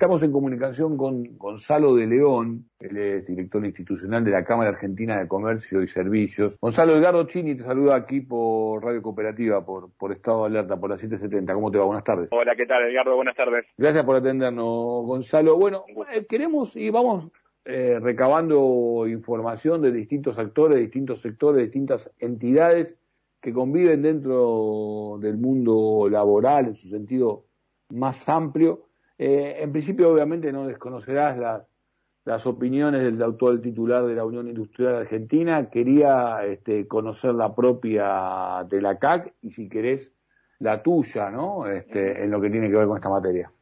Estamos 0.00 0.22
en 0.22 0.32
comunicación 0.32 0.96
con 0.96 1.36
Gonzalo 1.36 1.94
de 1.94 2.06
León, 2.06 2.70
él 2.78 2.96
es 2.96 3.26
director 3.26 3.62
institucional 3.66 4.24
de 4.24 4.30
la 4.30 4.42
Cámara 4.42 4.70
Argentina 4.70 5.20
de 5.20 5.28
Comercio 5.28 5.82
y 5.82 5.86
Servicios. 5.86 6.56
Gonzalo 6.58 6.96
Edgardo 6.96 7.26
Chini 7.26 7.54
te 7.54 7.64
saluda 7.64 7.96
aquí 7.96 8.22
por 8.22 8.82
Radio 8.82 9.02
Cooperativa, 9.02 9.62
por, 9.62 9.92
por 9.92 10.12
Estado 10.12 10.40
de 10.40 10.46
Alerta, 10.46 10.80
por 10.80 10.88
la 10.88 10.96
770. 10.96 11.52
¿Cómo 11.52 11.70
te 11.70 11.76
va? 11.76 11.84
Buenas 11.84 12.04
tardes. 12.04 12.32
Hola, 12.32 12.56
¿qué 12.56 12.64
tal, 12.64 12.90
Edgardo? 12.90 13.14
Buenas 13.14 13.36
tardes. 13.36 13.66
Gracias 13.76 14.02
por 14.02 14.16
atendernos, 14.16 15.04
Gonzalo. 15.04 15.58
Bueno, 15.58 15.84
eh, 16.14 16.24
queremos 16.26 16.76
y 16.76 16.88
vamos 16.88 17.30
eh, 17.66 17.98
recabando 18.00 19.06
información 19.06 19.82
de 19.82 19.92
distintos 19.92 20.38
actores, 20.38 20.78
distintos 20.78 21.20
sectores, 21.20 21.64
distintas 21.64 22.10
entidades 22.18 22.96
que 23.38 23.52
conviven 23.52 24.00
dentro 24.00 25.18
del 25.20 25.36
mundo 25.36 26.08
laboral 26.08 26.68
en 26.68 26.74
su 26.74 26.88
sentido 26.88 27.44
más 27.90 28.26
amplio 28.30 28.86
eh, 29.22 29.62
en 29.62 29.70
principio, 29.70 30.08
obviamente, 30.08 30.50
no 30.50 30.66
desconocerás 30.66 31.36
las, 31.36 31.68
las 32.24 32.46
opiniones 32.46 33.02
del 33.02 33.22
actual 33.22 33.60
titular 33.60 34.06
de 34.06 34.14
la 34.14 34.24
Unión 34.24 34.48
Industrial 34.48 34.94
Argentina. 34.94 35.68
Quería 35.68 36.38
este, 36.46 36.88
conocer 36.88 37.34
la 37.34 37.54
propia 37.54 38.64
de 38.66 38.80
la 38.80 38.98
CAC 38.98 39.34
y, 39.42 39.50
si 39.50 39.68
querés, 39.68 40.14
la 40.58 40.82
tuya, 40.82 41.28
¿no? 41.28 41.70
Este, 41.70 42.24
en 42.24 42.30
lo 42.30 42.40
que 42.40 42.48
tiene 42.48 42.70
que 42.70 42.76
ver 42.76 42.86
con 42.86 42.96
esta 42.96 43.10
materia. 43.10 43.52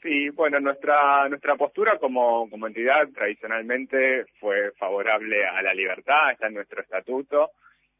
Sí, 0.00 0.30
bueno, 0.30 0.58
nuestra 0.58 1.28
nuestra 1.28 1.54
postura 1.56 1.98
como, 1.98 2.48
como 2.48 2.66
entidad 2.66 3.06
tradicionalmente 3.14 4.24
fue 4.40 4.72
favorable 4.78 5.44
a 5.44 5.60
la 5.60 5.74
libertad, 5.74 6.32
está 6.32 6.46
en 6.46 6.54
nuestro 6.54 6.80
estatuto. 6.80 7.50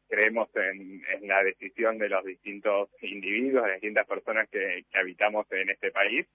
Creemos 0.09 0.49
en, 0.55 1.03
en 1.07 1.27
la 1.27 1.43
decisión 1.43 1.99
de 1.99 2.09
los 2.09 2.25
distintos 2.25 2.89
individuos, 3.03 3.63
de 3.63 3.69
las 3.69 3.75
distintas 3.79 4.07
personas 4.07 4.49
que, 4.49 4.85
que 4.91 4.97
habitamos 4.97 5.45
en 5.51 5.69
este 5.69 5.91
país 5.91 6.25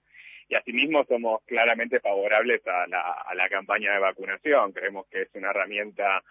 y 0.49 0.55
asimismo 0.55 1.05
somos 1.05 1.41
claramente 1.45 1.99
favorables 1.99 2.65
a 2.67 2.87
la, 2.87 3.01
a 3.01 3.35
la 3.35 3.47
campaña 3.47 3.93
de 3.93 3.99
vacunación. 3.99 4.73
Creemos 4.73 5.07
que 5.07 5.21
es 5.21 5.29
una 5.35 5.51
herramienta 5.51 6.23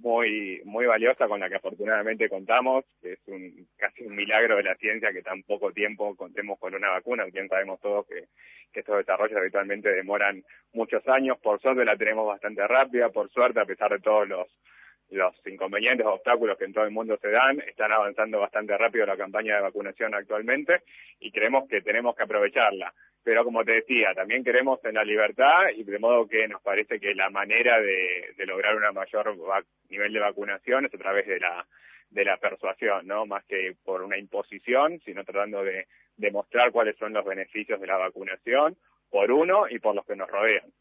muy 0.00 0.60
muy 0.64 0.86
valiosa 0.86 1.26
con 1.26 1.40
la 1.40 1.48
que 1.48 1.56
afortunadamente 1.56 2.28
contamos, 2.28 2.84
es 3.02 3.18
un 3.26 3.66
casi 3.76 4.04
un 4.04 4.14
milagro 4.14 4.56
de 4.56 4.62
la 4.62 4.74
ciencia 4.76 5.12
que 5.12 5.22
tan 5.22 5.42
poco 5.42 5.72
tiempo 5.72 6.14
contemos 6.16 6.58
con 6.58 6.74
una 6.74 6.90
vacuna, 6.90 7.24
bien 7.24 7.48
sabemos 7.48 7.80
todos 7.80 8.06
que 8.06 8.26
estos 8.74 8.98
desarrollos 8.98 9.38
habitualmente 9.38 9.88
demoran 9.90 10.44
muchos 10.74 11.06
años, 11.08 11.38
por 11.38 11.60
suerte 11.62 11.84
la 11.84 11.96
tenemos 11.96 12.26
bastante 12.26 12.66
rápida, 12.66 13.08
por 13.08 13.30
suerte 13.30 13.60
a 13.60 13.64
pesar 13.64 13.90
de 13.90 14.00
todos 14.00 14.28
los 14.28 14.46
los 15.10 15.34
inconvenientes 15.46 16.06
obstáculos 16.06 16.58
que 16.58 16.64
en 16.64 16.72
todo 16.72 16.84
el 16.84 16.90
mundo 16.90 17.16
se 17.20 17.30
dan, 17.30 17.60
están 17.60 17.92
avanzando 17.92 18.40
bastante 18.40 18.76
rápido 18.76 19.06
la 19.06 19.16
campaña 19.16 19.56
de 19.56 19.62
vacunación 19.62 20.14
actualmente 20.14 20.82
y 21.20 21.30
creemos 21.30 21.68
que 21.68 21.80
tenemos 21.80 22.16
que 22.16 22.24
aprovecharla 22.24 22.92
pero 23.26 23.42
como 23.42 23.64
te 23.64 23.72
decía, 23.72 24.14
también 24.14 24.44
queremos 24.44 24.78
en 24.84 24.94
la 24.94 25.02
libertad 25.02 25.70
y 25.74 25.82
de 25.82 25.98
modo 25.98 26.28
que 26.28 26.46
nos 26.46 26.62
parece 26.62 27.00
que 27.00 27.12
la 27.12 27.28
manera 27.28 27.76
de, 27.80 28.46
lograr 28.46 28.76
un 28.76 28.94
mayor 28.94 29.34
nivel 29.90 30.12
de 30.12 30.20
vacunación 30.20 30.86
es 30.86 30.94
a 30.94 30.98
través 30.98 31.26
de 31.26 31.40
la 31.40 31.66
de 32.08 32.24
la 32.24 32.36
persuasión, 32.36 33.04
¿no? 33.08 33.26
Más 33.26 33.44
que 33.46 33.74
por 33.84 34.02
una 34.02 34.16
imposición, 34.16 35.00
sino 35.04 35.24
tratando 35.24 35.64
de 35.64 35.88
demostrar 36.16 36.70
cuáles 36.70 36.96
son 36.98 37.14
los 37.14 37.24
beneficios 37.24 37.80
de 37.80 37.88
la 37.88 37.96
vacunación 37.96 38.76
por 39.10 39.32
uno 39.32 39.68
y 39.68 39.80
por 39.80 39.96
los 39.96 40.06
que 40.06 40.14
nos 40.14 40.30
rodean. 40.30 40.72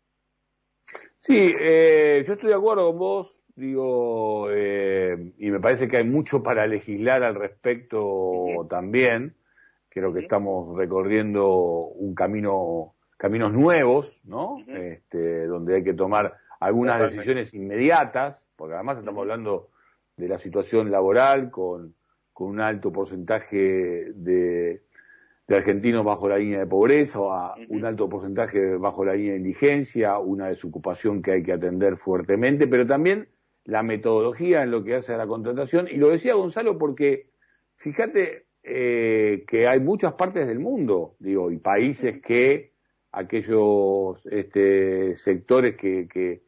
Sí, 1.18 1.52
eh, 1.60 2.24
yo 2.28 2.34
estoy 2.34 2.52
de 2.52 2.58
acuerdo 2.58 2.92
con 2.92 3.00
vos, 3.00 3.42
digo, 3.56 4.50
eh, 4.52 5.34
y 5.38 5.50
me 5.50 5.60
parece 5.60 5.88
que 5.88 5.98
hay 5.98 6.04
mucho 6.04 6.44
para 6.44 6.68
legislar 6.68 7.24
al 7.24 7.36
respecto 7.36 8.68
también. 8.70 9.36
Creo 9.90 10.14
que 10.14 10.22
estamos 10.22 10.78
recorriendo 10.78 11.88
un 11.88 12.14
camino, 12.14 12.96
caminos 13.18 13.54
nuevos, 13.54 14.22
¿no? 14.26 14.58
este, 14.68 15.46
donde 15.48 15.76
hay 15.76 15.84
que 15.84 15.94
tomar 15.94 16.36
algunas 16.60 17.00
decisiones 17.00 17.54
inmediatas, 17.54 18.50
porque 18.58 18.76
además 18.76 19.00
estamos 19.00 19.22
hablando 19.22 19.70
de 20.18 20.28
la 20.28 20.38
situación 20.38 20.92
laboral 20.92 21.50
con, 21.50 21.96
con 22.34 22.50
un 22.50 22.60
alto 22.60 22.92
porcentaje 22.92 24.12
de, 24.16 24.84
de 25.48 25.56
argentinos 25.56 26.04
bajo 26.04 26.28
la 26.28 26.38
línea 26.38 26.60
de 26.60 26.68
pobreza, 26.68 27.20
o 27.20 27.54
un 27.70 27.86
alto 27.86 28.10
porcentaje 28.10 28.76
bajo 28.76 29.06
la 29.06 29.14
línea 29.14 29.34
de 29.34 29.40
indigencia, 29.40 30.18
una 30.18 30.48
desocupación 30.48 31.22
que 31.22 31.32
hay 31.32 31.44
que 31.44 31.54
atender 31.54 31.96
fuertemente, 31.96 32.68
pero 32.68 32.86
también 32.86 33.30
la 33.66 33.84
metodología 33.84 34.64
en 34.64 34.72
lo 34.72 34.84
que 34.84 34.96
hace 34.96 35.14
a 35.14 35.18
la 35.18 35.28
contratación. 35.28 35.88
Y 35.90 35.98
lo 35.98 36.10
decía 36.10 36.36
Gonzalo 36.36 36.78
porque, 36.78 37.30
fíjate, 37.76 38.46
eh, 38.64 39.44
que 39.48 39.68
hay 39.68 39.80
muchas 39.80 40.14
partes 40.14 40.48
del 40.48 40.60
mundo, 40.60 41.16
digo, 41.20 41.52
y 41.52 41.58
países 41.58 42.22
que 42.22 42.74
aquellos 43.12 44.26
este, 44.28 45.16
sectores 45.16 45.76
que, 45.76 46.08
que, 46.08 46.44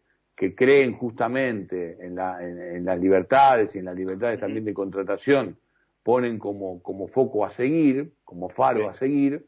creen 0.55 0.93
justamente 0.93 1.97
en, 1.99 2.15
la, 2.15 2.37
en, 2.43 2.85
las 2.85 2.99
libertades 2.99 3.75
y 3.75 3.79
en 3.79 3.85
las 3.85 3.95
libertades 3.95 4.39
también 4.39 4.65
de 4.65 4.73
contratación, 4.73 5.57
ponen 6.03 6.37
como, 6.37 6.81
como 6.83 7.07
foco 7.07 7.43
a 7.43 7.49
seguir, 7.49 8.13
como 8.23 8.47
faro 8.47 8.87
a 8.87 8.93
seguir, 8.93 9.47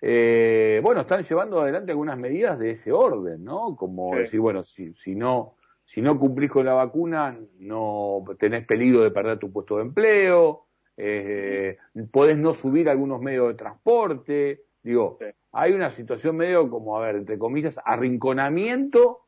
eh, 0.00 0.80
bueno, 0.82 1.00
están 1.02 1.22
llevando 1.22 1.60
adelante 1.60 1.90
algunas 1.90 2.16
medidas 2.16 2.58
de 2.58 2.70
ese 2.70 2.92
orden, 2.92 3.44
¿no? 3.44 3.76
Como 3.76 4.16
decir, 4.16 4.40
bueno, 4.40 4.62
si, 4.62 4.94
si 4.94 5.14
no 5.14 5.56
si 5.90 6.00
no 6.00 6.16
cumplís 6.20 6.52
con 6.52 6.64
la 6.64 6.74
vacuna, 6.74 7.36
no 7.58 8.22
tenés 8.38 8.64
peligro 8.64 9.02
de 9.02 9.10
perder 9.10 9.40
tu 9.40 9.52
puesto 9.52 9.78
de 9.78 9.82
empleo, 9.82 10.66
eh, 10.96 11.78
podés 12.12 12.38
no 12.38 12.54
subir 12.54 12.88
algunos 12.88 13.20
medios 13.20 13.48
de 13.48 13.54
transporte, 13.54 14.60
digo, 14.84 15.18
hay 15.50 15.72
una 15.72 15.90
situación 15.90 16.36
medio 16.36 16.70
como, 16.70 16.96
a 16.96 17.04
ver, 17.04 17.16
entre 17.16 17.38
comillas, 17.38 17.80
arrinconamiento 17.84 19.22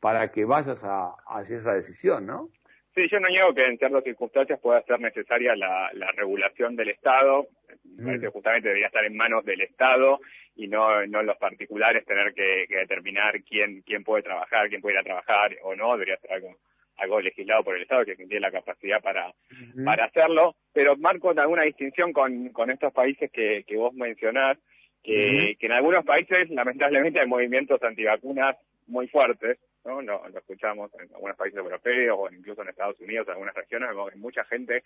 para 0.00 0.32
que 0.32 0.44
vayas 0.44 0.82
a, 0.82 1.14
hacia 1.28 1.56
esa 1.56 1.74
decisión, 1.74 2.26
¿no? 2.26 2.48
Sí, 2.96 3.06
yo 3.08 3.20
no 3.20 3.28
niego 3.28 3.54
que 3.54 3.62
en 3.62 3.78
ciertas 3.78 4.02
circunstancias 4.02 4.58
pueda 4.58 4.82
ser 4.82 4.98
necesaria 4.98 5.54
la, 5.54 5.88
regulación 6.16 6.74
del 6.74 6.88
Estado, 6.88 7.46
me 7.84 8.06
parece 8.06 8.22
que 8.22 8.32
justamente 8.32 8.66
debería 8.66 8.88
estar 8.88 9.04
en 9.04 9.16
manos 9.16 9.44
del 9.44 9.60
Estado 9.60 10.18
y 10.58 10.66
no, 10.66 11.06
no 11.06 11.22
los 11.22 11.36
particulares 11.38 12.04
tener 12.04 12.34
que, 12.34 12.66
determinar 12.68 13.40
quién, 13.44 13.82
quién 13.82 14.02
puede 14.02 14.24
trabajar, 14.24 14.68
quién 14.68 14.80
puede 14.80 14.96
ir 14.96 15.00
a 15.00 15.04
trabajar 15.04 15.56
o 15.62 15.76
no, 15.76 15.92
debería 15.92 16.18
ser 16.18 16.32
algo 16.32 16.56
algo 16.96 17.20
legislado 17.20 17.62
por 17.62 17.76
el 17.76 17.82
Estado 17.82 18.04
que 18.04 18.16
tiene 18.16 18.40
la 18.40 18.50
capacidad 18.50 19.00
para, 19.00 19.32
para 19.84 20.06
hacerlo, 20.06 20.56
pero 20.72 20.96
marco 20.96 21.30
alguna 21.30 21.62
distinción 21.62 22.12
con, 22.12 22.48
con 22.48 22.72
estos 22.72 22.92
países 22.92 23.30
que, 23.30 23.62
que 23.68 23.76
vos 23.76 23.94
mencionás, 23.94 24.58
que, 25.04 25.56
que 25.60 25.66
en 25.66 25.72
algunos 25.74 26.04
países 26.04 26.50
lamentablemente 26.50 27.20
hay 27.20 27.28
movimientos 27.28 27.80
antivacunas 27.84 28.56
muy 28.88 29.06
fuertes, 29.06 29.60
¿no? 29.84 30.02
Lo, 30.02 30.26
escuchamos 30.26 30.90
en 30.94 31.14
algunos 31.14 31.36
países 31.36 31.60
europeos 31.60 32.18
o 32.18 32.34
incluso 32.34 32.62
en 32.62 32.70
Estados 32.70 32.98
Unidos, 32.98 33.28
en 33.28 33.34
algunas 33.34 33.54
regiones, 33.54 33.90
hay 33.90 34.18
mucha 34.18 34.42
gente 34.46 34.82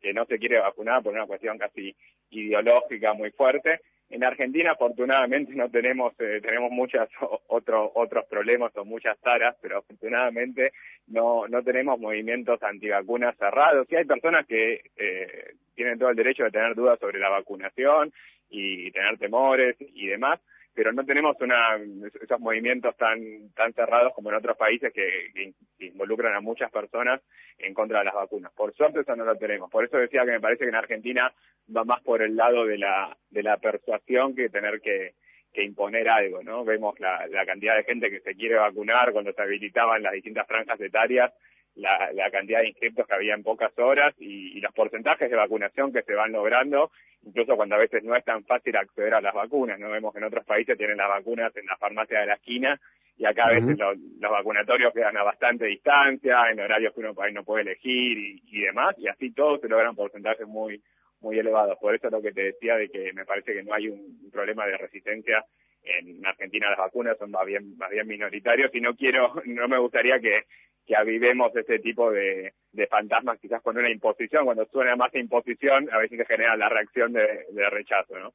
que 0.00 0.14
no 0.14 0.24
se 0.24 0.38
quiere 0.38 0.60
vacunar 0.60 1.02
por 1.02 1.12
una 1.12 1.26
cuestión 1.26 1.58
casi 1.58 1.94
ideológica 2.30 3.12
muy 3.12 3.32
fuerte 3.32 3.80
en 4.10 4.24
Argentina, 4.24 4.72
afortunadamente, 4.72 5.54
no 5.54 5.70
tenemos 5.70 6.12
eh, 6.18 6.40
tenemos 6.42 6.72
muchos 6.72 7.08
otros 7.48 7.90
otros 7.94 8.24
problemas 8.26 8.76
o 8.76 8.84
muchas 8.84 9.18
taras, 9.20 9.56
pero 9.62 9.78
afortunadamente 9.78 10.72
no 11.06 11.46
no 11.46 11.62
tenemos 11.62 11.98
movimientos 11.98 12.60
antivacunas 12.62 13.36
cerrados. 13.38 13.86
Y 13.90 13.96
hay 13.96 14.04
personas 14.04 14.46
que 14.46 14.82
eh, 14.96 15.54
tienen 15.76 15.98
todo 15.98 16.10
el 16.10 16.16
derecho 16.16 16.44
de 16.44 16.50
tener 16.50 16.74
dudas 16.74 16.98
sobre 16.98 17.20
la 17.20 17.28
vacunación 17.28 18.12
y 18.50 18.90
tener 18.90 19.16
temores 19.18 19.76
y 19.78 20.08
demás, 20.08 20.40
pero 20.74 20.92
no 20.92 21.04
tenemos 21.04 21.36
una, 21.40 21.76
esos 22.22 22.40
movimientos 22.40 22.96
tan, 22.96 23.50
tan 23.54 23.72
cerrados 23.72 24.12
como 24.14 24.30
en 24.30 24.36
otros 24.36 24.56
países 24.56 24.92
que, 24.92 25.52
involucran 25.78 26.34
a 26.34 26.40
muchas 26.40 26.70
personas 26.70 27.20
en 27.58 27.74
contra 27.74 28.00
de 28.00 28.04
las 28.04 28.14
vacunas. 28.14 28.52
Por 28.52 28.74
suerte 28.74 29.00
eso 29.00 29.16
no 29.16 29.24
lo 29.24 29.36
tenemos. 29.36 29.70
Por 29.70 29.84
eso 29.84 29.96
decía 29.96 30.24
que 30.24 30.32
me 30.32 30.40
parece 30.40 30.64
que 30.64 30.68
en 30.68 30.76
Argentina 30.76 31.32
va 31.74 31.84
más 31.84 32.02
por 32.02 32.22
el 32.22 32.36
lado 32.36 32.66
de 32.66 32.78
la, 32.78 33.16
de 33.30 33.42
la 33.42 33.56
persuasión 33.56 34.34
que 34.34 34.50
tener 34.50 34.80
que, 34.80 35.14
que 35.52 35.64
imponer 35.64 36.08
algo, 36.08 36.42
¿no? 36.42 36.64
Vemos 36.64 36.98
la, 37.00 37.26
la 37.28 37.46
cantidad 37.46 37.76
de 37.76 37.84
gente 37.84 38.10
que 38.10 38.20
se 38.20 38.34
quiere 38.34 38.56
vacunar 38.56 39.12
cuando 39.12 39.32
se 39.32 39.42
habilitaban 39.42 40.02
las 40.02 40.12
distintas 40.12 40.46
franjas 40.46 40.80
etarias 40.80 41.32
la, 41.76 42.10
la, 42.12 42.30
cantidad 42.30 42.60
de 42.60 42.68
inscriptos 42.68 43.06
que 43.06 43.14
había 43.14 43.34
en 43.34 43.42
pocas 43.42 43.76
horas 43.78 44.14
y, 44.18 44.60
los 44.60 44.72
porcentajes 44.74 45.30
de 45.30 45.36
vacunación 45.36 45.92
que 45.92 46.02
se 46.02 46.14
van 46.14 46.32
logrando, 46.32 46.90
incluso 47.24 47.56
cuando 47.56 47.76
a 47.76 47.78
veces 47.78 48.02
no 48.04 48.14
es 48.16 48.24
tan 48.24 48.44
fácil 48.44 48.76
acceder 48.76 49.14
a 49.14 49.20
las 49.20 49.34
vacunas. 49.34 49.78
No 49.78 49.90
vemos 49.90 50.12
que 50.12 50.18
en 50.18 50.24
otros 50.24 50.44
países 50.44 50.76
tienen 50.76 50.98
las 50.98 51.08
vacunas 51.08 51.56
en 51.56 51.66
la 51.66 51.76
farmacia 51.76 52.20
de 52.20 52.26
la 52.26 52.34
esquina 52.34 52.80
y 53.16 53.24
acá 53.24 53.44
a 53.44 53.50
veces 53.50 53.78
los, 53.78 53.96
vacunatorios 54.30 54.92
quedan 54.92 55.16
a 55.16 55.22
bastante 55.22 55.66
distancia, 55.66 56.36
en 56.50 56.60
horarios 56.60 56.94
que 56.94 57.00
uno 57.00 57.14
no 57.32 57.44
puede 57.44 57.62
elegir 57.62 58.18
y, 58.18 58.42
y 58.46 58.60
demás, 58.62 58.94
y 58.98 59.08
así 59.08 59.32
todos 59.32 59.60
se 59.60 59.68
logran 59.68 59.94
porcentajes 59.94 60.46
muy 60.46 60.82
muy 61.20 61.38
elevados. 61.38 61.76
Por 61.78 61.94
eso 61.94 62.06
es 62.06 62.12
lo 62.12 62.22
que 62.22 62.32
te 62.32 62.44
decía 62.44 62.76
de 62.76 62.88
que 62.88 63.12
me 63.12 63.26
parece 63.26 63.52
que 63.52 63.62
no 63.62 63.74
hay 63.74 63.88
un 63.88 64.30
problema 64.32 64.66
de 64.66 64.78
resistencia 64.78 65.44
en 65.82 66.24
Argentina 66.26 66.68
las 66.70 66.78
vacunas 66.78 67.16
son 67.18 67.30
más 67.30 67.46
bien 67.46 67.76
más 67.76 67.90
bien 67.90 68.06
minoritarios 68.06 68.70
y 68.74 68.80
no 68.80 68.94
quiero 68.94 69.32
no 69.46 69.68
me 69.68 69.78
gustaría 69.78 70.18
que 70.20 70.44
que 70.90 70.96
avivemos 70.96 71.54
ese 71.54 71.78
tipo 71.78 72.10
de, 72.10 72.52
fantasmas 72.90 73.38
quizás 73.38 73.62
con 73.62 73.78
una 73.78 73.88
imposición, 73.88 74.44
cuando 74.44 74.66
suena 74.66 74.96
más 74.96 75.14
imposición, 75.14 75.88
a 75.92 75.98
veces 75.98 76.18
se 76.18 76.26
genera 76.26 76.56
la 76.56 76.68
reacción 76.68 77.12
de, 77.12 77.70
rechazo, 77.70 78.18
¿no? 78.18 78.32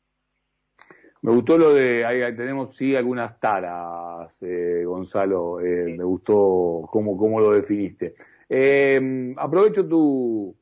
Me 1.21 1.33
gustó 1.33 1.57
lo 1.57 1.73
de, 1.73 2.05
ahí 2.05 2.33
tenemos 2.33 2.73
sí 2.73 2.95
algunas 2.95 3.41
taras, 3.41 4.41
eh, 4.41 4.83
Gonzalo, 4.85 5.59
eh, 5.59 5.97
me 5.97 6.05
gustó 6.05 6.87
cómo, 6.89 7.17
cómo 7.17 7.41
lo 7.41 7.51
definiste. 7.51 8.15
Eh, 8.47 9.33
aprovecho 9.35 9.85
tu, 9.85 10.55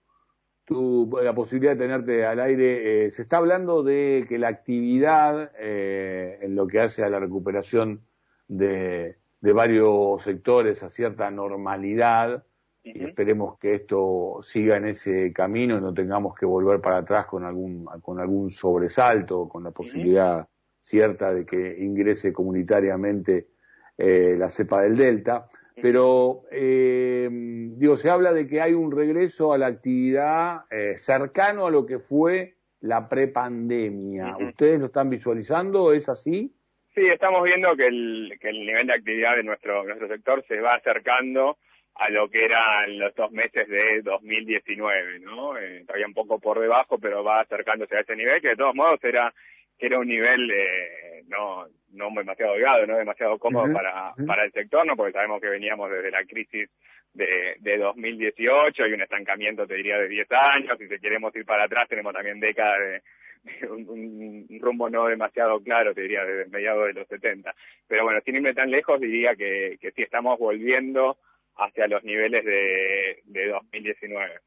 tu, 0.66 1.16
la 1.22 1.36
posibilidad 1.36 1.74
de 1.74 1.80
tenerte 1.80 2.26
al 2.26 2.40
aire. 2.40 3.12
se 3.12 3.22
está 3.22 3.38
hablando 3.38 3.84
de 3.84 4.26
que 4.28 4.40
la 4.40 4.48
actividad 4.48 5.52
en 5.60 6.56
lo 6.56 6.66
que 6.66 6.80
hace 6.80 7.04
a 7.04 7.10
la 7.10 7.20
recuperación 7.20 8.02
de, 8.48 9.18
de 9.44 9.52
varios 9.52 10.22
sectores 10.22 10.84
a 10.84 10.90
cierta 10.90 11.30
normalidad, 11.30 12.46
y 12.82 13.04
esperemos 13.04 13.60
que 13.60 13.76
esto 13.76 14.40
siga 14.42 14.78
en 14.78 14.86
ese 14.86 15.34
camino 15.34 15.78
y 15.78 15.82
no 15.82 15.94
tengamos 15.94 16.34
que 16.34 16.46
volver 16.46 16.80
para 16.80 17.00
atrás 17.00 17.26
con 17.26 17.44
algún, 17.44 17.84
con 18.02 18.22
algún 18.22 18.50
sobresalto, 18.50 19.50
con 19.50 19.66
la 19.66 19.72
posibilidad 19.72 20.48
cierta 20.82 21.34
de 21.34 21.46
que 21.46 21.76
ingrese 21.78 22.32
comunitariamente 22.32 23.50
eh, 23.98 24.38
la 24.40 24.48
cepa 24.48 24.82
del 24.84 24.96
Delta. 24.96 25.50
Pero, 25.76 26.44
eh, 26.50 27.28
digo, 27.30 27.98
se 27.98 28.10
habla 28.10 28.32
de 28.32 28.48
que 28.48 28.62
hay 28.62 28.74
un 28.74 28.92
regreso 28.94 29.52
a 29.52 29.58
la 29.58 29.68
actividad 29.68 30.62
eh, 30.72 30.96
cercano 30.98 31.66
a 31.66 31.72
lo 31.72 31.86
que 31.86 32.00
fue 32.00 32.56
la 32.80 33.10
prepandemia. 33.10 34.38
¿Ustedes 34.38 34.80
lo 34.80 34.86
están 34.86 35.10
visualizando? 35.10 35.92
¿Es 35.92 36.08
así? 36.08 36.56
Sí, 36.94 37.02
estamos 37.08 37.44
viendo 37.44 37.76
que 37.76 37.88
el, 37.88 38.38
que 38.40 38.50
el 38.50 38.66
nivel 38.66 38.86
de 38.86 38.94
actividad 38.94 39.36
de 39.36 39.44
nuestro, 39.44 39.84
nuestro 39.84 40.08
sector 40.08 40.46
se 40.48 40.62
va 40.62 40.76
acercando 40.76 41.58
a 41.96 42.10
lo 42.10 42.30
que 42.30 42.46
eran 42.46 43.00
los 43.00 43.16
dos 43.16 43.32
meses 43.32 43.68
de 43.68 44.02
2019, 44.04 45.20
¿no? 45.20 45.58
Eh, 45.58 45.84
todavía 45.86 46.08
un 46.08 46.14
poco 46.14 46.40
por 46.40 46.60
debajo, 46.60 47.00
pero 47.00 47.24
va 47.24 47.42
acercándose 47.42 47.96
a 47.98 48.02
ese 48.02 48.16
nivel, 48.16 48.42
que 48.42 48.50
de 48.50 48.56
todos 48.56 48.76
modos 48.76 49.04
era 49.04 49.34
era 49.80 50.00
un 50.00 50.08
nivel 50.08 50.50
eh, 50.52 51.24
no 51.28 51.66
no 51.94 52.10
demasiado 52.16 52.54
holgado, 52.54 52.86
no 52.86 52.98
demasiado 52.98 53.38
cómodo 53.38 53.74
para 53.74 54.14
para 54.28 54.46
el 54.46 54.52
sector, 54.52 54.86
no 54.86 54.96
porque 54.96 55.14
sabemos 55.14 55.42
que 55.42 55.50
veníamos 55.50 55.90
desde 55.90 56.12
la 56.12 56.24
crisis 56.26 56.70
de, 57.14 57.56
de 57.60 57.78
2018 57.78 58.88
y 58.88 58.94
un 58.94 59.02
estancamiento, 59.02 59.68
te 59.68 59.76
diría, 59.76 59.98
de 59.98 60.08
10 60.08 60.28
años, 60.32 60.82
y 60.82 60.88
si 60.88 61.00
queremos 61.00 61.36
ir 61.36 61.46
para 61.46 61.66
atrás 61.66 61.88
tenemos 61.88 62.14
también 62.14 62.40
décadas 62.40 62.80
de, 62.80 63.02
un, 63.70 64.48
rumbo 64.62 64.90
no 64.90 65.08
demasiado 65.08 65.62
claro, 65.62 65.94
te 65.94 66.02
diría, 66.02 66.24
desde 66.24 66.50
mediados 66.50 66.88
de 66.88 66.94
los 66.94 67.08
70. 67.08 67.54
Pero 67.88 68.04
bueno, 68.04 68.20
sin 68.24 68.36
irme 68.36 68.54
tan 68.54 68.72
lejos, 68.72 69.00
diría 69.00 69.36
que, 69.36 69.78
sí 69.82 70.02
estamos 70.02 70.40
volviendo 70.40 71.18
hacia 71.56 71.88
los 71.88 72.04
niveles 72.04 72.46
de, 72.46 73.22
de 73.26 73.48
2019. 73.48 74.40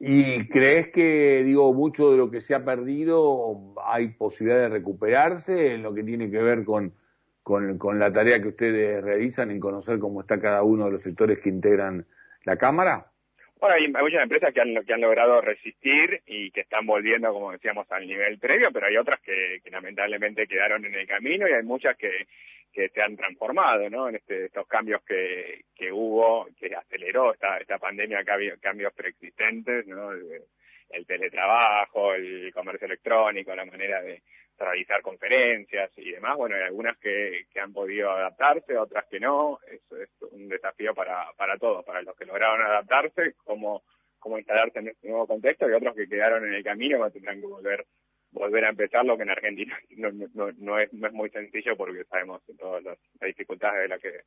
¿Y 0.00 0.46
crees 0.48 0.88
que, 0.92 1.42
digo, 1.44 1.74
mucho 1.74 2.12
de 2.12 2.18
lo 2.18 2.30
que 2.30 2.40
se 2.40 2.54
ha 2.54 2.64
perdido 2.64 3.74
hay 3.84 4.08
posibilidad 4.08 4.62
de 4.62 4.68
recuperarse 4.68 5.74
en 5.74 5.82
lo 5.82 5.92
que 5.92 6.04
tiene 6.04 6.30
que 6.30 6.38
ver 6.40 6.64
con, 6.64 6.94
con, 7.42 7.78
con, 7.78 7.98
la 7.98 8.12
tarea 8.12 8.40
que 8.40 8.48
ustedes 8.48 9.02
realizan 9.02 9.50
en 9.50 9.58
conocer 9.58 9.98
cómo 9.98 10.20
está 10.20 10.40
cada 10.40 10.62
uno 10.62 10.84
de 10.84 10.92
los 10.92 11.02
sectores 11.02 11.40
que 11.40 11.48
integran 11.48 12.06
la 12.44 12.56
Cámara? 12.56 13.10
Bueno, 13.60 13.74
hay, 13.74 13.88
muchas 13.88 14.22
empresas 14.22 14.54
que 14.54 14.60
han, 14.60 14.84
que 14.84 14.92
han 14.92 15.00
logrado 15.00 15.40
resistir 15.40 16.22
y 16.26 16.50
que 16.52 16.60
están 16.60 16.86
volviendo, 16.86 17.32
como 17.32 17.50
decíamos, 17.50 17.90
al 17.90 18.06
nivel 18.06 18.38
previo, 18.38 18.68
pero 18.72 18.86
hay 18.86 18.96
otras 18.96 19.20
que, 19.20 19.60
lamentablemente 19.70 20.46
quedaron 20.46 20.84
en 20.84 20.94
el 20.94 21.06
camino 21.08 21.48
y 21.48 21.52
hay 21.52 21.64
muchas 21.64 21.96
que, 21.96 22.28
que 22.72 22.88
se 22.90 23.02
han 23.02 23.16
transformado, 23.16 23.90
¿no? 23.90 24.08
En 24.08 24.16
este, 24.16 24.44
estos 24.44 24.66
cambios 24.68 25.02
que, 25.02 25.64
que 25.74 25.90
hubo, 25.90 26.48
que 26.58 26.74
aceleró 26.74 27.34
esta, 27.34 27.58
esta 27.58 27.78
pandemia, 27.78 28.24
cambios, 28.24 28.92
preexistentes, 28.94 29.86
¿no? 29.86 30.12
El, 30.12 31.06
teletrabajo, 31.06 32.14
el 32.14 32.52
comercio 32.52 32.86
electrónico, 32.86 33.54
la 33.54 33.64
manera 33.64 34.00
de 34.02 34.22
realizar 34.66 35.02
conferencias 35.02 35.90
y 35.96 36.12
demás. 36.12 36.36
Bueno, 36.36 36.56
hay 36.56 36.62
algunas 36.62 36.98
que, 36.98 37.46
que 37.52 37.60
han 37.60 37.72
podido 37.72 38.10
adaptarse, 38.10 38.76
otras 38.76 39.06
que 39.06 39.20
no. 39.20 39.58
Eso 39.70 39.96
es 39.96 40.10
un 40.30 40.48
desafío 40.48 40.94
para, 40.94 41.32
para 41.36 41.56
todos, 41.58 41.84
para 41.84 42.02
los 42.02 42.16
que 42.16 42.26
lograron 42.26 42.62
adaptarse, 42.62 43.34
cómo, 43.44 43.82
cómo 44.18 44.38
instalarse 44.38 44.80
en 44.80 44.88
este 44.88 45.08
nuevo 45.08 45.26
contexto 45.26 45.68
y 45.68 45.72
otros 45.72 45.94
que 45.94 46.08
quedaron 46.08 46.46
en 46.46 46.54
el 46.54 46.64
camino, 46.64 47.04
que 47.04 47.12
tendrán 47.12 47.40
que 47.40 47.46
volver 47.46 47.86
volver 48.30 48.64
a 48.66 48.68
empezar 48.68 49.06
lo 49.06 49.16
que 49.16 49.22
en 49.22 49.30
Argentina 49.30 49.78
no, 49.96 50.10
no, 50.12 50.52
no, 50.58 50.78
es, 50.78 50.92
no 50.92 51.06
es 51.06 51.12
muy 51.12 51.30
sencillo 51.30 51.76
porque 51.76 52.04
sabemos 52.04 52.42
todas 52.58 52.82
las, 52.84 52.98
dificultades 53.20 53.82
de 53.82 53.88
las 53.88 54.00
que 54.00 54.20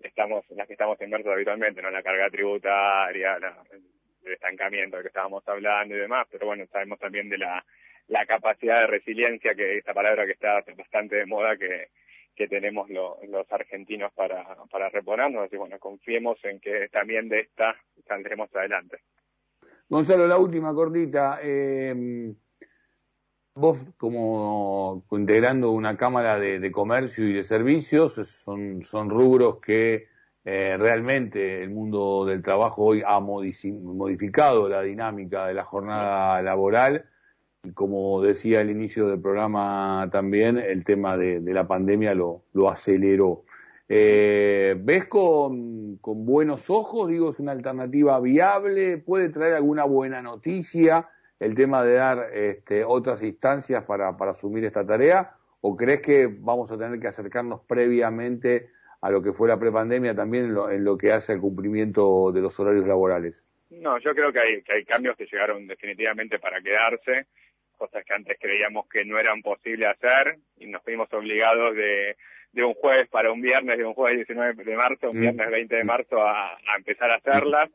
estamos 0.00 0.44
en 0.50 0.56
las 0.56 0.66
que 0.66 0.74
estamos 0.74 1.00
inmersos 1.00 1.32
habitualmente, 1.32 1.82
¿no? 1.82 1.90
La 1.90 2.02
carga 2.02 2.30
tributaria, 2.30 3.38
la, 3.38 3.62
el 4.24 4.32
estancamiento 4.32 4.96
del 4.96 5.04
que 5.04 5.08
estábamos 5.08 5.46
hablando 5.46 5.94
y 5.94 5.98
demás, 5.98 6.26
pero 6.30 6.46
bueno, 6.46 6.66
sabemos 6.66 6.98
también 6.98 7.28
de 7.28 7.38
la, 7.38 7.64
la 8.08 8.26
capacidad 8.26 8.80
de 8.80 8.86
resiliencia, 8.86 9.54
que 9.54 9.78
esta 9.78 9.94
palabra 9.94 10.26
que 10.26 10.32
está 10.32 10.62
bastante 10.76 11.16
de 11.16 11.26
moda, 11.26 11.56
que, 11.56 11.88
que 12.34 12.48
tenemos 12.48 12.88
los 12.90 13.52
argentinos 13.52 14.12
para, 14.14 14.44
para 14.70 14.88
reponernos, 14.88 15.52
y 15.52 15.56
bueno, 15.56 15.78
confiemos 15.78 16.38
en 16.44 16.60
que 16.60 16.88
también 16.88 17.28
de 17.28 17.40
esta 17.40 17.76
saldremos 18.06 18.54
adelante. 18.54 18.98
Gonzalo, 19.88 20.26
la 20.26 20.38
última 20.38 20.74
cortita. 20.74 21.40
Eh, 21.42 22.32
vos 23.54 23.78
como 23.96 25.04
integrando 25.10 25.72
una 25.72 25.96
cámara 25.96 26.38
de, 26.38 26.70
comercio 26.70 27.28
y 27.28 27.32
de 27.32 27.42
servicios, 27.42 28.14
son, 28.14 28.82
son 28.82 29.10
rubros 29.10 29.60
que 29.60 30.06
eh, 30.44 30.76
realmente 30.78 31.62
el 31.62 31.70
mundo 31.70 32.24
del 32.24 32.42
trabajo 32.42 32.84
hoy 32.84 33.02
ha 33.04 33.18
modificado 33.18 34.68
la 34.68 34.82
dinámica 34.82 35.46
de 35.46 35.54
la 35.54 35.64
jornada 35.64 36.40
laboral 36.42 37.04
y 37.64 37.72
como 37.72 38.22
decía 38.22 38.60
al 38.60 38.70
inicio 38.70 39.08
del 39.08 39.20
programa 39.20 40.08
también, 40.12 40.58
el 40.58 40.84
tema 40.84 41.16
de, 41.16 41.40
la 41.40 41.66
pandemia 41.66 42.14
lo, 42.14 42.42
lo 42.52 42.70
aceleró. 42.70 43.44
Eh, 43.88 44.76
¿Ves 44.78 45.06
con, 45.06 45.98
buenos 46.02 46.68
ojos? 46.68 47.08
Digo, 47.08 47.30
es 47.30 47.40
una 47.40 47.52
alternativa 47.52 48.20
viable, 48.20 48.98
puede 48.98 49.30
traer 49.30 49.54
alguna 49.54 49.84
buena 49.84 50.20
noticia 50.20 51.08
el 51.40 51.54
tema 51.54 51.84
de 51.84 51.94
dar 51.94 52.30
este, 52.34 52.84
otras 52.84 53.22
instancias 53.22 53.84
para, 53.84 54.08
asumir 54.08 54.64
esta 54.64 54.86
tarea? 54.86 55.32
¿O 55.60 55.76
crees 55.76 56.02
que 56.02 56.26
vamos 56.26 56.70
a 56.70 56.78
tener 56.78 57.00
que 57.00 57.08
acercarnos 57.08 57.62
previamente 57.66 58.70
a 59.00 59.10
lo 59.10 59.22
que 59.22 59.32
fue 59.32 59.48
la 59.48 59.58
prepandemia 59.58 60.14
también 60.14 60.56
en 60.70 60.84
lo, 60.84 60.98
que 60.98 61.12
hace 61.12 61.32
al 61.32 61.40
cumplimiento 61.40 62.32
de 62.32 62.40
los 62.40 62.58
horarios 62.60 62.86
laborales? 62.86 63.46
No, 63.70 63.98
yo 63.98 64.14
creo 64.14 64.32
que 64.32 64.40
hay, 64.40 64.62
que 64.62 64.72
hay 64.72 64.84
cambios 64.84 65.16
que 65.16 65.26
llegaron 65.26 65.66
definitivamente 65.66 66.38
para 66.38 66.60
quedarse, 66.60 67.26
cosas 67.78 68.04
que 68.04 68.12
antes 68.12 68.36
creíamos 68.38 68.86
que 68.88 69.04
no 69.04 69.18
eran 69.18 69.40
posibles 69.40 69.88
hacer 69.88 70.36
y 70.58 70.66
nos 70.66 70.82
fuimos 70.82 71.10
obligados 71.12 71.74
de, 71.74 72.16
de 72.52 72.64
un 72.64 72.74
jueves 72.74 73.08
para 73.08 73.32
un 73.32 73.40
viernes, 73.40 73.78
de 73.78 73.84
un 73.84 73.94
jueves 73.94 74.18
19 74.18 74.64
de 74.64 74.76
marzo, 74.76 75.10
un 75.10 75.18
mm. 75.18 75.20
viernes 75.20 75.50
20 75.50 75.76
de 75.76 75.84
marzo 75.84 76.22
a, 76.22 76.52
a 76.52 76.76
empezar 76.76 77.10
a 77.10 77.16
hacerlas. 77.16 77.70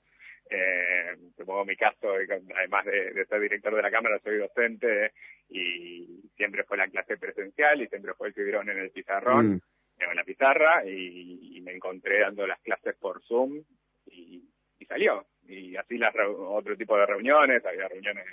Eh, 0.50 1.16
supongo 1.38 1.66
mi 1.66 1.75
caso, 1.75 2.13
además 2.13 2.86
de, 2.86 3.25
ser 3.25 3.42
director 3.42 3.75
de 3.75 3.82
la 3.82 3.92
Cámara, 3.92 4.20
soy 4.24 4.38
docente 4.38 5.13
y 5.50 6.30
siempre 6.36 6.63
fue 6.63 6.77
la 6.77 6.88
clase 6.88 7.18
presencial 7.18 7.82
y 7.82 7.88
siempre 7.88 8.13
fue 8.13 8.27
el 8.27 8.34
fibrón 8.34 8.70
en 8.70 8.77
el 8.80 8.92
pizarrón, 8.92 9.56
mm. 9.56 9.62
en 10.00 10.16
la 10.16 10.24
pizarra, 10.24 10.84
y, 10.86 11.60
me 11.63 11.72
encontré 11.72 12.20
dando 12.20 12.46
las 12.46 12.60
clases 12.60 12.94
por 12.96 13.24
Zoom 13.24 13.63
y, 14.06 14.50
salió. 14.86 15.25
Y 15.48 15.77
así 15.77 15.98
las 15.98 16.13
otro 16.13 16.75
tipo 16.75 16.98
de 16.98 17.06
reuniones, 17.06 17.66
había 17.66 17.88
reuniones 17.88 18.25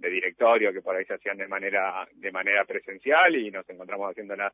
de 0.00 0.10
directorio 0.10 0.72
que 0.72 0.82
por 0.82 0.96
ahí 0.96 1.04
se 1.04 1.14
hacían 1.14 1.36
de 1.36 1.46
manera 1.46 2.08
de 2.12 2.32
manera 2.32 2.64
presencial 2.64 3.34
y 3.36 3.50
nos 3.50 3.68
encontramos 3.68 4.10
haciéndolas 4.10 4.52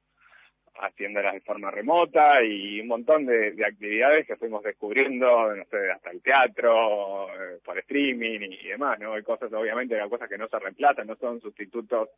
haciéndolas 0.78 1.34
de 1.34 1.40
forma 1.40 1.70
remota 1.70 2.42
y 2.42 2.80
un 2.80 2.88
montón 2.88 3.26
de, 3.26 3.54
actividades 3.64 4.26
que 4.26 4.36
fuimos 4.36 4.62
descubriendo, 4.62 5.54
no 5.54 5.64
sé, 5.66 5.90
hasta 5.90 6.10
el 6.10 6.22
teatro, 6.22 7.28
eh, 7.28 7.58
por 7.64 7.78
streaming 7.78 8.40
y, 8.40 8.68
demás, 8.68 8.98
¿no? 8.98 9.14
Hay 9.14 9.22
cosas, 9.22 9.52
obviamente, 9.52 10.00
hay 10.00 10.08
cosas 10.08 10.28
que 10.28 10.38
no 10.38 10.48
se 10.48 10.58
reemplazan, 10.58 11.06
no 11.06 11.16
son 11.16 11.40
sustitutos 11.40 12.10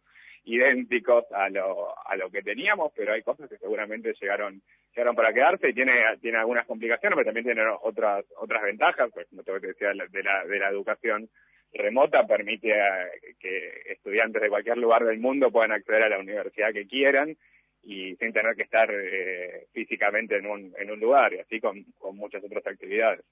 idénticos 0.44 1.24
a 1.32 1.48
lo, 1.50 1.94
a 2.06 2.16
lo 2.16 2.30
que 2.30 2.42
teníamos, 2.42 2.92
pero 2.96 3.12
hay 3.12 3.22
cosas 3.22 3.48
que 3.48 3.58
seguramente 3.58 4.14
llegaron, 4.20 4.60
llegaron 4.90 5.14
para 5.14 5.32
quedarse 5.32 5.70
y 5.70 5.74
tiene, 5.74 5.92
tiene 6.20 6.38
algunas 6.38 6.66
complicaciones, 6.66 7.16
pero 7.16 7.26
también 7.26 7.46
tiene 7.46 7.62
otras, 7.82 8.24
otras 8.36 8.62
ventajas, 8.62 9.10
pues, 9.12 9.26
como 9.28 9.42
te 9.42 9.58
decía, 9.60 9.88
de 9.88 10.22
la, 10.22 10.44
de 10.44 10.58
la 10.58 10.68
educación 10.68 11.28
remota 11.72 12.26
permite 12.26 12.70
eh, 12.70 13.34
que 13.38 13.92
estudiantes 13.92 14.42
de 14.42 14.48
cualquier 14.48 14.78
lugar 14.78 15.04
del 15.04 15.18
mundo 15.18 15.50
puedan 15.50 15.72
acceder 15.72 16.02
a 16.02 16.08
la 16.08 16.18
universidad 16.18 16.72
que 16.72 16.86
quieran 16.86 17.36
y 17.82 18.16
sin 18.16 18.32
tener 18.32 18.54
que 18.56 18.64
estar 18.64 18.90
eh, 18.90 19.66
físicamente 19.72 20.36
en 20.36 20.46
un, 20.46 20.74
en 20.78 20.90
un 20.90 21.00
lugar, 21.00 21.32
y 21.32 21.38
así 21.38 21.60
con, 21.60 21.84
con 21.98 22.16
muchas 22.16 22.42
otras 22.44 22.66
actividades. 22.66 23.24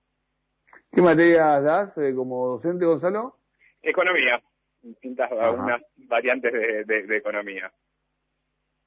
¿Qué 0.92 1.02
materias 1.02 1.62
das 1.62 1.98
eh, 1.98 2.14
como 2.14 2.48
docente, 2.48 2.84
Gonzalo? 2.84 3.36
Economía, 3.82 4.40
distintas 4.82 5.30
algunas 5.32 5.82
variantes 5.96 6.52
de, 6.52 6.84
de, 6.84 7.16
economía. 7.16 7.70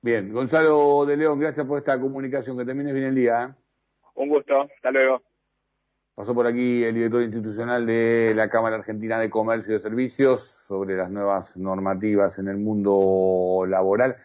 Bien, 0.02 0.32
Gonzalo 0.32 1.06
de 1.06 1.18
León, 1.18 1.40
gracias 1.40 1.66
por 1.66 1.78
esta 1.78 2.00
comunicación, 2.00 2.58
que 2.58 2.66
termines 2.66 2.94
bien 2.94 3.08
el 3.08 3.16
día. 3.16 3.46
¿eh? 3.46 3.62
Un 4.16 4.30
gusto, 4.30 4.62
hasta 4.62 4.92
luego. 4.92 5.22
Pasó 6.20 6.34
por 6.34 6.48
aquí 6.48 6.84
el 6.84 6.96
director 6.96 7.22
institucional 7.22 7.86
de 7.86 8.34
la 8.36 8.50
Cámara 8.50 8.76
Argentina 8.76 9.18
de 9.18 9.30
Comercio 9.30 9.72
y 9.72 9.76
de 9.76 9.80
Servicios 9.80 10.42
sobre 10.42 10.98
las 10.98 11.10
nuevas 11.10 11.56
normativas 11.56 12.38
en 12.40 12.50
el 12.50 12.58
mundo 12.58 13.64
laboral. 13.66 14.18